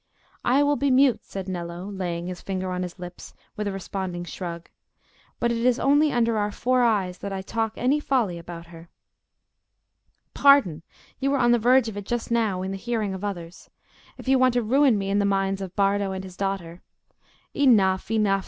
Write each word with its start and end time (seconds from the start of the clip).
"I 0.43 0.63
will 0.63 0.77
be 0.77 0.89
mute," 0.89 1.23
said 1.25 1.47
Nello, 1.47 1.85
laying 1.85 2.25
his 2.25 2.41
finger 2.41 2.71
on 2.71 2.81
his 2.81 2.97
lips, 2.97 3.35
with 3.55 3.67
a 3.67 3.71
responding 3.71 4.23
shrug. 4.23 4.67
"But 5.39 5.51
it 5.51 5.63
is 5.63 5.79
only 5.79 6.11
under 6.11 6.39
our 6.39 6.51
four 6.51 6.81
eyes 6.81 7.19
that 7.19 7.31
I 7.31 7.43
talk 7.43 7.73
any 7.77 7.99
folly 7.99 8.39
about 8.39 8.65
her." 8.73 8.89
"Pardon! 10.33 10.81
you 11.19 11.29
were 11.29 11.37
on 11.37 11.51
the 11.51 11.59
verge 11.59 11.87
of 11.87 11.97
it 11.97 12.07
just 12.07 12.31
now 12.31 12.63
in 12.63 12.71
the 12.71 12.77
hearing 12.77 13.13
of 13.13 13.23
others. 13.23 13.69
If 14.17 14.27
you 14.27 14.39
want 14.39 14.55
to 14.55 14.63
ruin 14.63 14.97
me 14.97 15.11
in 15.11 15.19
the 15.19 15.23
minds 15.23 15.61
of 15.61 15.75
Bardo 15.75 16.13
and 16.13 16.23
his 16.23 16.35
daughter—" 16.35 16.81
"Enough, 17.53 18.09
enough!" 18.09 18.39